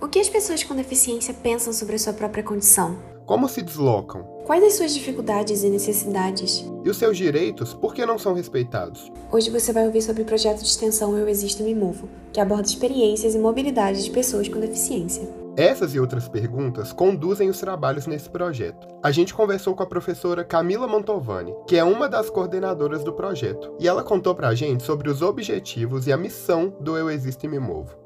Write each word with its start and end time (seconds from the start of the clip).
O 0.00 0.08
que 0.08 0.18
as 0.18 0.30
pessoas 0.30 0.64
com 0.64 0.74
deficiência 0.74 1.34
pensam 1.34 1.74
sobre 1.74 1.96
a 1.96 1.98
sua 1.98 2.14
própria 2.14 2.42
condição? 2.42 2.96
Como 3.26 3.46
se 3.46 3.60
deslocam? 3.60 4.22
Quais 4.46 4.64
as 4.64 4.72
suas 4.72 4.94
dificuldades 4.94 5.62
e 5.62 5.68
necessidades? 5.68 6.64
E 6.82 6.88
os 6.88 6.96
seus 6.96 7.18
direitos, 7.18 7.74
por 7.74 7.92
que 7.92 8.06
não 8.06 8.18
são 8.18 8.32
respeitados? 8.32 9.12
Hoje 9.30 9.50
você 9.50 9.74
vai 9.74 9.84
ouvir 9.84 10.00
sobre 10.00 10.22
o 10.22 10.24
projeto 10.24 10.60
de 10.60 10.66
extensão 10.66 11.18
Eu 11.18 11.28
Existo 11.28 11.62
Me 11.62 11.74
Movo, 11.74 12.08
que 12.32 12.40
aborda 12.40 12.66
experiências 12.66 13.34
e 13.34 13.38
mobilidade 13.38 14.02
de 14.02 14.10
pessoas 14.10 14.48
com 14.48 14.58
deficiência. 14.58 15.28
Essas 15.54 15.94
e 15.94 16.00
outras 16.00 16.26
perguntas 16.26 16.94
conduzem 16.94 17.50
os 17.50 17.60
trabalhos 17.60 18.06
nesse 18.06 18.30
projeto. 18.30 18.88
A 19.02 19.10
gente 19.10 19.34
conversou 19.34 19.74
com 19.74 19.82
a 19.82 19.86
professora 19.86 20.42
Camila 20.42 20.88
Mantovani, 20.88 21.54
que 21.66 21.76
é 21.76 21.84
uma 21.84 22.08
das 22.08 22.30
coordenadoras 22.30 23.04
do 23.04 23.12
projeto, 23.12 23.74
e 23.78 23.86
ela 23.86 24.02
contou 24.02 24.34
pra 24.34 24.54
gente 24.54 24.82
sobre 24.82 25.10
os 25.10 25.20
objetivos 25.20 26.06
e 26.06 26.12
a 26.12 26.16
missão 26.16 26.72
do 26.80 26.96
Eu 26.96 27.10
Existo 27.10 27.44
e 27.44 27.48
Me 27.50 27.58
Movo. 27.58 27.99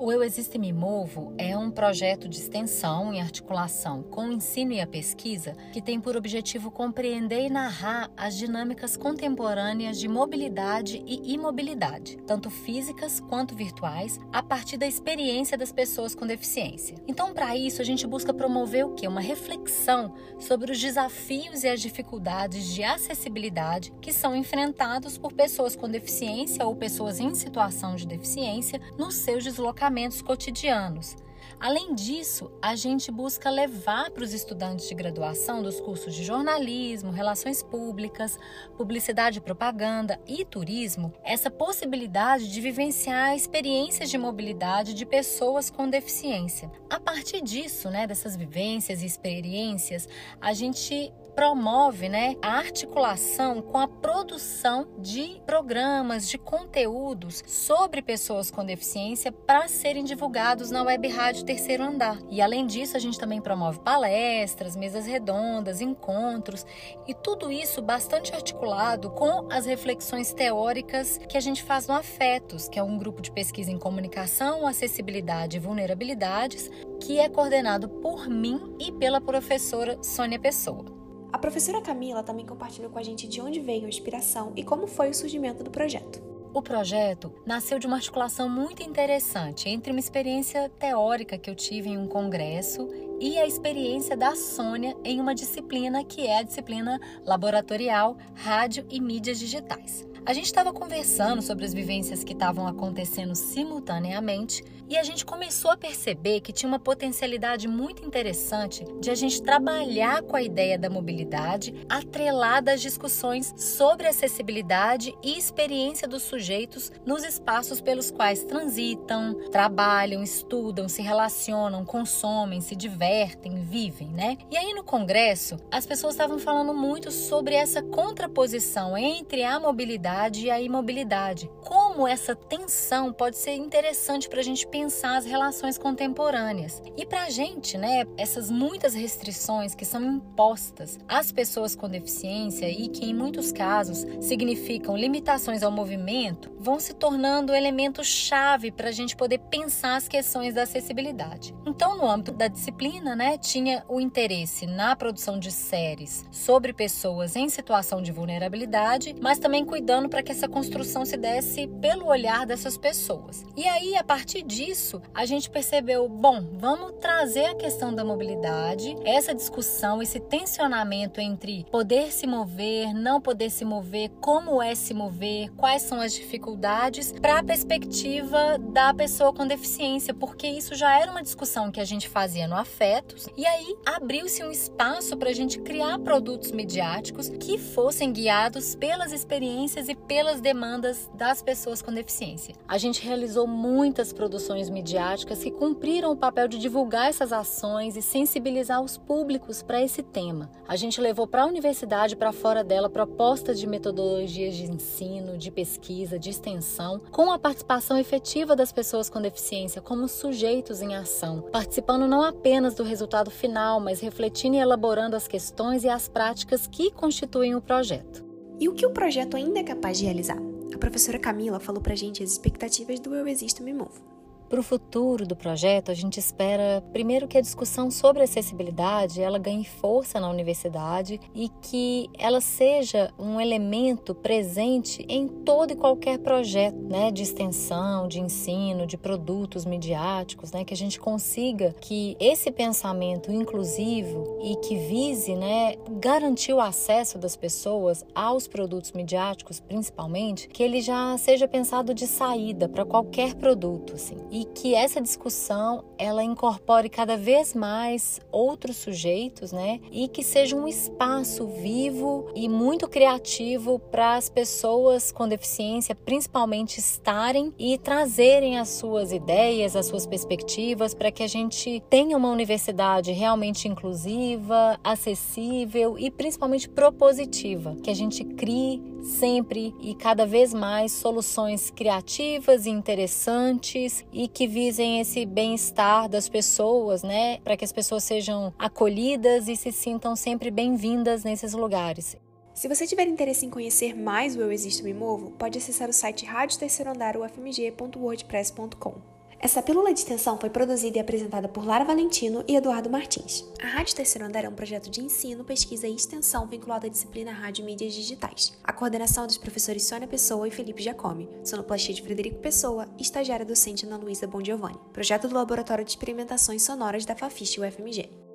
O 0.00 0.12
Eu 0.12 0.22
Existo 0.22 0.56
e 0.56 0.60
Me 0.60 0.72
Movo 0.72 1.34
é 1.36 1.58
um 1.58 1.72
projeto 1.72 2.28
de 2.28 2.38
extensão 2.38 3.12
em 3.12 3.20
articulação 3.20 4.04
com 4.04 4.28
o 4.28 4.32
ensino 4.32 4.72
e 4.72 4.80
a 4.80 4.86
pesquisa 4.86 5.56
que 5.72 5.82
tem 5.82 6.00
por 6.00 6.16
objetivo 6.16 6.70
compreender 6.70 7.46
e 7.46 7.50
narrar 7.50 8.08
as 8.16 8.36
dinâmicas 8.36 8.96
contemporâneas 8.96 9.98
de 9.98 10.06
mobilidade 10.06 11.02
e 11.04 11.32
imobilidade, 11.34 12.16
tanto 12.28 12.48
físicas 12.48 13.18
quanto 13.18 13.56
virtuais, 13.56 14.20
a 14.32 14.40
partir 14.40 14.76
da 14.76 14.86
experiência 14.86 15.58
das 15.58 15.72
pessoas 15.72 16.14
com 16.14 16.28
deficiência. 16.28 16.96
Então, 17.08 17.34
para 17.34 17.56
isso, 17.56 17.82
a 17.82 17.84
gente 17.84 18.06
busca 18.06 18.32
promover 18.32 18.86
o 18.86 18.94
que? 18.94 19.08
Uma 19.08 19.20
reflexão 19.20 20.14
sobre 20.38 20.70
os 20.70 20.80
desafios 20.80 21.64
e 21.64 21.68
as 21.68 21.80
dificuldades 21.80 22.72
de 22.72 22.84
acessibilidade 22.84 23.92
que 24.00 24.12
são 24.12 24.36
enfrentados 24.36 25.18
por 25.18 25.32
pessoas 25.32 25.74
com 25.74 25.88
deficiência 25.88 26.64
ou 26.64 26.76
pessoas 26.76 27.18
em 27.18 27.34
situação 27.34 27.96
de 27.96 28.06
deficiência 28.06 28.80
nos 28.96 29.16
seus 29.16 29.42
deslocamentos 29.42 29.87
comportamentos 29.88 30.20
cotidianos. 30.20 31.16
Além 31.58 31.92
disso, 31.94 32.52
a 32.62 32.76
gente 32.76 33.10
busca 33.10 33.50
levar 33.50 34.10
para 34.10 34.22
os 34.22 34.32
estudantes 34.32 34.88
de 34.88 34.94
graduação 34.94 35.60
dos 35.60 35.80
cursos 35.80 36.14
de 36.14 36.22
jornalismo, 36.22 37.10
relações 37.10 37.64
públicas, 37.64 38.38
publicidade 38.76 39.38
e 39.38 39.40
propaganda 39.40 40.20
e 40.26 40.44
turismo 40.44 41.12
essa 41.24 41.50
possibilidade 41.50 42.52
de 42.52 42.60
vivenciar 42.60 43.34
experiências 43.34 44.08
de 44.08 44.18
mobilidade 44.18 44.94
de 44.94 45.04
pessoas 45.04 45.68
com 45.68 45.88
deficiência. 45.88 46.70
A 46.88 47.00
partir 47.00 47.40
disso, 47.40 47.90
né, 47.90 48.06
dessas 48.06 48.36
vivências 48.36 49.02
e 49.02 49.06
experiências, 49.06 50.06
a 50.40 50.52
gente 50.52 51.12
promove 51.38 52.08
né, 52.08 52.34
a 52.42 52.58
articulação 52.58 53.62
com 53.62 53.78
a 53.78 53.86
produção 53.86 54.88
de 54.98 55.40
programas, 55.46 56.28
de 56.28 56.36
conteúdos 56.36 57.44
sobre 57.46 58.02
pessoas 58.02 58.50
com 58.50 58.66
deficiência 58.66 59.30
para 59.30 59.68
serem 59.68 60.02
divulgados 60.02 60.72
na 60.72 60.82
Web 60.82 61.06
Rádio 61.06 61.44
Terceiro 61.44 61.84
Andar. 61.84 62.18
E 62.28 62.42
além 62.42 62.66
disso, 62.66 62.96
a 62.96 62.98
gente 62.98 63.20
também 63.20 63.40
promove 63.40 63.78
palestras, 63.78 64.74
mesas 64.74 65.06
redondas, 65.06 65.80
encontros 65.80 66.66
e 67.06 67.14
tudo 67.14 67.52
isso 67.52 67.80
bastante 67.80 68.34
articulado 68.34 69.08
com 69.10 69.46
as 69.48 69.64
reflexões 69.64 70.32
teóricas 70.34 71.18
que 71.28 71.36
a 71.36 71.40
gente 71.40 71.62
faz 71.62 71.86
no 71.86 71.94
Afetos, 71.94 72.68
que 72.68 72.80
é 72.80 72.82
um 72.82 72.98
grupo 72.98 73.22
de 73.22 73.30
pesquisa 73.30 73.70
em 73.70 73.78
comunicação, 73.78 74.66
acessibilidade 74.66 75.56
e 75.56 75.60
vulnerabilidades, 75.60 76.68
que 77.00 77.20
é 77.20 77.28
coordenado 77.28 77.88
por 77.88 78.28
mim 78.28 78.74
e 78.80 78.90
pela 78.90 79.20
professora 79.20 80.02
Sônia 80.02 80.40
Pessoa. 80.40 80.97
A 81.30 81.38
professora 81.38 81.82
Camila 81.82 82.22
também 82.22 82.46
compartilhou 82.46 82.90
com 82.90 82.98
a 82.98 83.02
gente 83.02 83.28
de 83.28 83.40
onde 83.40 83.60
veio 83.60 83.84
a 83.84 83.88
inspiração 83.88 84.52
e 84.56 84.64
como 84.64 84.86
foi 84.86 85.10
o 85.10 85.14
surgimento 85.14 85.62
do 85.62 85.70
projeto. 85.70 86.22
O 86.54 86.62
projeto 86.62 87.30
nasceu 87.44 87.78
de 87.78 87.86
uma 87.86 87.96
articulação 87.96 88.48
muito 88.48 88.82
interessante 88.82 89.68
entre 89.68 89.92
uma 89.92 90.00
experiência 90.00 90.70
teórica 90.78 91.36
que 91.36 91.50
eu 91.50 91.54
tive 91.54 91.90
em 91.90 91.98
um 91.98 92.08
congresso 92.08 92.88
e 93.20 93.36
a 93.36 93.46
experiência 93.46 94.16
da 94.16 94.34
Sônia 94.34 94.96
em 95.04 95.20
uma 95.20 95.34
disciplina 95.34 96.02
que 96.02 96.26
é 96.26 96.38
a 96.38 96.42
disciplina 96.42 96.98
laboratorial 97.24 98.16
Rádio 98.34 98.86
e 98.88 98.98
Mídias 98.98 99.38
Digitais. 99.38 100.07
A 100.28 100.34
gente 100.34 100.44
estava 100.44 100.74
conversando 100.74 101.40
sobre 101.40 101.64
as 101.64 101.72
vivências 101.72 102.22
que 102.22 102.34
estavam 102.34 102.66
acontecendo 102.66 103.34
simultaneamente 103.34 104.62
e 104.86 104.98
a 104.98 105.02
gente 105.02 105.24
começou 105.24 105.70
a 105.70 105.76
perceber 105.76 106.40
que 106.40 106.52
tinha 106.52 106.68
uma 106.68 106.78
potencialidade 106.78 107.66
muito 107.66 108.04
interessante 108.04 108.84
de 109.00 109.10
a 109.10 109.14
gente 109.14 109.42
trabalhar 109.42 110.20
com 110.22 110.36
a 110.36 110.42
ideia 110.42 110.78
da 110.78 110.90
mobilidade 110.90 111.74
atrelada 111.88 112.72
às 112.74 112.82
discussões 112.82 113.54
sobre 113.56 114.06
acessibilidade 114.06 115.14
e 115.22 115.38
experiência 115.38 116.06
dos 116.06 116.24
sujeitos 116.24 116.92
nos 117.06 117.24
espaços 117.24 117.80
pelos 117.80 118.10
quais 118.10 118.44
transitam, 118.44 119.34
trabalham, 119.50 120.22
estudam, 120.22 120.90
se 120.90 121.00
relacionam, 121.00 121.86
consomem, 121.86 122.60
se 122.60 122.76
divertem, 122.76 123.62
vivem, 123.62 124.08
né? 124.08 124.36
E 124.50 124.58
aí 124.58 124.74
no 124.74 124.84
congresso, 124.84 125.56
as 125.70 125.86
pessoas 125.86 126.14
estavam 126.14 126.38
falando 126.38 126.74
muito 126.74 127.10
sobre 127.10 127.54
essa 127.54 127.82
contraposição 127.82 128.96
entre 128.96 129.42
a 129.42 129.58
mobilidade 129.58 130.17
e 130.18 130.50
a 130.50 130.60
imobilidade. 130.60 131.48
Como 131.62 131.87
essa 132.06 132.36
tensão 132.36 133.12
pode 133.12 133.36
ser 133.36 133.54
interessante 133.54 134.28
para 134.28 134.40
a 134.40 134.44
gente 134.44 134.66
pensar 134.66 135.16
as 135.16 135.24
relações 135.24 135.78
contemporâneas. 135.78 136.82
E 136.96 137.06
para 137.06 137.22
a 137.24 137.30
gente, 137.30 137.78
né, 137.78 138.04
essas 138.16 138.50
muitas 138.50 138.94
restrições 138.94 139.74
que 139.74 139.84
são 139.84 140.02
impostas 140.02 140.98
às 141.08 141.32
pessoas 141.32 141.74
com 141.74 141.88
deficiência 141.88 142.68
e 142.68 142.88
que 142.88 143.06
em 143.06 143.14
muitos 143.14 143.50
casos 143.50 144.06
significam 144.20 144.96
limitações 144.96 145.62
ao 145.62 145.70
movimento, 145.70 146.50
vão 146.58 146.78
se 146.78 146.94
tornando 146.94 147.54
elemento-chave 147.54 148.70
para 148.70 148.88
a 148.88 148.92
gente 148.92 149.16
poder 149.16 149.38
pensar 149.38 149.96
as 149.96 150.08
questões 150.08 150.54
da 150.54 150.62
acessibilidade. 150.62 151.54
Então, 151.66 151.96
no 151.96 152.06
âmbito 152.06 152.32
da 152.32 152.48
disciplina, 152.48 153.16
né, 153.16 153.38
tinha 153.38 153.84
o 153.88 154.00
interesse 154.00 154.66
na 154.66 154.94
produção 154.94 155.38
de 155.38 155.50
séries 155.50 156.26
sobre 156.30 156.72
pessoas 156.72 157.36
em 157.36 157.48
situação 157.48 158.02
de 158.02 158.12
vulnerabilidade, 158.12 159.14
mas 159.20 159.38
também 159.38 159.64
cuidando 159.64 160.08
para 160.08 160.22
que 160.22 160.32
essa 160.32 160.48
construção 160.48 161.04
se 161.04 161.16
desse 161.16 161.66
pelo 161.88 162.06
olhar 162.06 162.44
dessas 162.44 162.76
pessoas. 162.76 163.46
E 163.56 163.66
aí, 163.66 163.96
a 163.96 164.04
partir 164.04 164.42
disso, 164.42 165.00
a 165.14 165.24
gente 165.24 165.48
percebeu, 165.48 166.06
bom, 166.06 166.46
vamos 166.52 166.92
trazer 167.00 167.46
a 167.46 167.54
questão 167.54 167.94
da 167.94 168.04
mobilidade, 168.04 168.94
essa 169.06 169.34
discussão, 169.34 170.02
esse 170.02 170.20
tensionamento 170.20 171.18
entre 171.18 171.64
poder 171.70 172.12
se 172.12 172.26
mover, 172.26 172.92
não 172.92 173.22
poder 173.22 173.48
se 173.48 173.64
mover, 173.64 174.10
como 174.20 174.62
é 174.62 174.74
se 174.74 174.92
mover, 174.92 175.50
quais 175.56 175.80
são 175.80 175.98
as 175.98 176.12
dificuldades, 176.12 177.10
para 177.10 177.38
a 177.38 177.42
perspectiva 177.42 178.58
da 178.58 178.92
pessoa 178.92 179.32
com 179.32 179.46
deficiência, 179.46 180.12
porque 180.12 180.46
isso 180.46 180.74
já 180.74 181.00
era 181.00 181.10
uma 181.10 181.22
discussão 181.22 181.70
que 181.70 181.80
a 181.80 181.86
gente 181.86 182.06
fazia 182.06 182.46
no 182.46 182.54
Afetos, 182.54 183.28
e 183.34 183.46
aí 183.46 183.74
abriu-se 183.86 184.44
um 184.44 184.50
espaço 184.50 185.16
para 185.16 185.30
a 185.30 185.34
gente 185.34 185.58
criar 185.60 185.98
produtos 186.00 186.52
midiáticos 186.52 187.30
que 187.30 187.56
fossem 187.56 188.12
guiados 188.12 188.74
pelas 188.74 189.10
experiências 189.10 189.88
e 189.88 189.94
pelas 189.94 190.42
demandas 190.42 191.10
das 191.14 191.40
pessoas 191.40 191.77
com 191.82 191.92
deficiência. 191.92 192.54
A 192.66 192.78
gente 192.78 193.04
realizou 193.04 193.46
muitas 193.46 194.12
produções 194.12 194.70
midiáticas 194.70 195.42
que 195.42 195.50
cumpriram 195.50 196.12
o 196.12 196.16
papel 196.16 196.48
de 196.48 196.58
divulgar 196.58 197.08
essas 197.08 197.32
ações 197.32 197.96
e 197.96 198.02
sensibilizar 198.02 198.82
os 198.82 198.96
públicos 198.96 199.62
para 199.62 199.82
esse 199.82 200.02
tema. 200.02 200.50
A 200.66 200.76
gente 200.76 201.00
levou 201.00 201.26
para 201.26 201.42
a 201.42 201.46
universidade 201.46 202.16
para 202.16 202.32
fora 202.32 202.62
dela 202.64 202.88
propostas 202.88 203.58
de 203.58 203.66
metodologias 203.66 204.54
de 204.54 204.64
ensino, 204.64 205.36
de 205.38 205.50
pesquisa, 205.50 206.18
de 206.18 206.30
extensão, 206.30 207.00
com 207.10 207.30
a 207.30 207.38
participação 207.38 207.98
efetiva 207.98 208.54
das 208.54 208.72
pessoas 208.72 209.08
com 209.08 209.20
deficiência 209.20 209.80
como 209.80 210.08
sujeitos 210.08 210.82
em 210.82 210.94
ação, 210.94 211.42
participando 211.52 212.06
não 212.06 212.22
apenas 212.22 212.74
do 212.74 212.82
resultado 212.82 213.30
final, 213.30 213.80
mas 213.80 214.00
refletindo 214.00 214.56
e 214.56 214.60
elaborando 214.60 215.16
as 215.16 215.28
questões 215.28 215.84
e 215.84 215.88
as 215.88 216.08
práticas 216.08 216.66
que 216.66 216.90
constituem 216.90 217.54
o 217.54 217.60
projeto. 217.60 218.24
E 218.60 218.68
o 218.68 218.74
que 218.74 218.84
o 218.84 218.90
projeto 218.90 219.36
ainda 219.36 219.60
é 219.60 219.64
capaz 219.64 219.98
de 219.98 220.04
realizar? 220.04 220.57
A 220.74 220.78
professora 220.78 221.18
Camila 221.18 221.58
falou 221.58 221.80
pra 221.80 221.94
gente 221.94 222.22
as 222.22 222.30
expectativas 222.30 223.00
do 223.00 223.14
Eu 223.14 223.26
Existo 223.26 223.62
Me 223.62 223.72
Movo. 223.72 224.17
Para 224.48 224.60
o 224.60 224.62
futuro 224.62 225.26
do 225.26 225.36
projeto, 225.36 225.90
a 225.90 225.94
gente 225.94 226.18
espera 226.18 226.82
primeiro 226.90 227.28
que 227.28 227.36
a 227.36 227.40
discussão 227.42 227.90
sobre 227.90 228.22
acessibilidade 228.22 229.20
ela 229.20 229.38
ganhe 229.38 229.64
força 229.64 230.18
na 230.18 230.30
universidade 230.30 231.20
e 231.34 231.50
que 231.60 232.08
ela 232.18 232.40
seja 232.40 233.12
um 233.18 233.38
elemento 233.38 234.14
presente 234.14 235.04
em 235.06 235.28
todo 235.28 235.72
e 235.72 235.76
qualquer 235.76 236.18
projeto, 236.20 236.78
né, 236.78 237.10
de 237.10 237.24
extensão, 237.24 238.08
de 238.08 238.20
ensino, 238.20 238.86
de 238.86 238.96
produtos 238.96 239.66
midiáticos, 239.66 240.50
né, 240.50 240.64
que 240.64 240.72
a 240.72 240.76
gente 240.76 240.98
consiga 240.98 241.74
que 241.78 242.16
esse 242.18 242.50
pensamento 242.50 243.30
inclusivo 243.30 244.38
e 244.42 244.56
que 244.66 244.76
vise, 244.76 245.36
né, 245.36 245.74
garantir 246.00 246.54
o 246.54 246.60
acesso 246.60 247.18
das 247.18 247.36
pessoas 247.36 248.02
aos 248.14 248.48
produtos 248.48 248.92
midiáticos, 248.92 249.60
principalmente, 249.60 250.48
que 250.48 250.62
ele 250.62 250.80
já 250.80 251.18
seja 251.18 251.46
pensado 251.46 251.92
de 251.92 252.06
saída 252.06 252.66
para 252.66 252.86
qualquer 252.86 253.34
produto, 253.34 253.92
assim 253.94 254.16
e 254.38 254.44
que 254.44 254.72
essa 254.72 255.00
discussão 255.00 255.82
ela 255.98 256.22
incorpore 256.22 256.88
cada 256.88 257.16
vez 257.16 257.54
mais 257.54 258.20
outros 258.30 258.76
sujeitos, 258.76 259.50
né? 259.50 259.80
E 259.90 260.06
que 260.06 260.22
seja 260.22 260.54
um 260.54 260.68
espaço 260.68 261.44
vivo 261.48 262.30
e 262.36 262.48
muito 262.48 262.88
criativo 262.88 263.80
para 263.80 264.14
as 264.14 264.28
pessoas 264.28 265.10
com 265.10 265.26
deficiência, 265.26 265.92
principalmente 265.92 266.78
estarem 266.78 267.52
e 267.58 267.76
trazerem 267.78 268.60
as 268.60 268.68
suas 268.68 269.10
ideias, 269.10 269.74
as 269.74 269.86
suas 269.86 270.06
perspectivas 270.06 270.94
para 270.94 271.10
que 271.10 271.24
a 271.24 271.28
gente 271.28 271.82
tenha 271.90 272.16
uma 272.16 272.30
universidade 272.30 273.10
realmente 273.10 273.66
inclusiva, 273.66 274.78
acessível 274.84 275.98
e 275.98 276.12
principalmente 276.12 276.68
propositiva, 276.68 277.74
que 277.82 277.90
a 277.90 277.94
gente 277.94 278.22
crie 278.22 278.97
sempre 279.02 279.74
e 279.80 279.94
cada 279.94 280.26
vez 280.26 280.54
mais 280.54 280.92
soluções 280.92 281.70
criativas 281.70 282.66
e 282.66 282.70
interessantes 282.70 284.04
e 284.12 284.28
que 284.28 284.46
visem 284.46 285.00
esse 285.00 285.26
bem-estar 285.26 286.08
das 286.08 286.28
pessoas, 286.28 287.02
né, 287.02 287.38
para 287.38 287.56
que 287.56 287.64
as 287.64 287.72
pessoas 287.72 288.04
sejam 288.04 288.52
acolhidas 288.58 289.48
e 289.48 289.56
se 289.56 289.72
sintam 289.72 290.14
sempre 290.16 290.50
bem-vindas 290.50 291.24
nesses 291.24 291.52
lugares. 291.52 292.16
Se 292.54 292.66
você 292.66 292.86
tiver 292.86 293.06
interesse 293.06 293.44
em 293.46 293.50
conhecer 293.50 293.94
mais 293.94 294.34
o 294.34 294.40
Eu 294.40 294.50
Existo 294.50 294.82
Me 294.82 294.92
Movo, 294.92 295.30
pode 295.32 295.58
acessar 295.58 295.88
o 295.88 295.92
site 295.92 296.26
radioterceiroandar.ufmg.wordpress.com. 296.26 299.17
Essa 299.40 299.62
pílula 299.62 299.92
de 299.92 300.00
extensão 300.00 300.36
foi 300.36 300.50
produzida 300.50 300.98
e 300.98 301.00
apresentada 301.00 301.48
por 301.48 301.64
Lara 301.64 301.84
Valentino 301.84 302.44
e 302.48 302.56
Eduardo 302.56 302.90
Martins. 302.90 303.44
A 303.62 303.68
Rádio 303.68 303.94
Terceiro 303.94 304.26
Andar 304.26 304.44
é 304.44 304.48
um 304.48 304.54
projeto 304.54 304.90
de 304.90 305.00
ensino, 305.00 305.44
pesquisa 305.44 305.86
e 305.86 305.94
extensão 305.94 306.44
vinculado 306.48 306.86
à 306.86 306.88
disciplina 306.88 307.30
Rádio 307.30 307.62
e 307.62 307.66
Mídias 307.66 307.94
Digitais. 307.94 308.52
A 308.64 308.72
coordenação 308.72 309.24
é 309.24 309.26
dos 309.28 309.38
professores 309.38 309.84
Sônia 309.84 310.08
Pessoa 310.08 310.48
e 310.48 310.50
Felipe 310.50 310.82
Giacomi, 310.82 311.28
sonoplastia 311.44 311.94
de 311.94 312.02
Frederico 312.02 312.40
Pessoa 312.40 312.88
e 312.98 313.02
estagiária 313.02 313.46
docente 313.46 313.86
Ana 313.86 313.96
Luísa 313.96 314.26
Bongiovanni. 314.26 314.80
Projeto 314.92 315.28
do 315.28 315.34
Laboratório 315.36 315.84
de 315.84 315.90
Experimentações 315.92 316.62
Sonoras 316.62 317.04
da 317.04 317.14
Fafiche 317.14 317.60
UFMG. 317.60 318.27